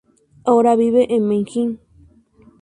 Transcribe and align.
Ahora 0.45 0.75
vive 0.75 1.13
en 1.13 1.29
Beijing. 1.29 1.77